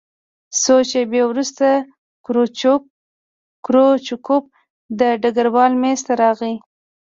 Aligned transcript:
څو 0.61 0.75
شېبې 0.89 1.21
وروسته 1.27 1.67
کروچکوف 3.65 4.43
د 4.99 5.01
ډګروال 5.21 5.71
مېز 5.81 5.99
ته 6.07 6.13
راغی 6.21 6.55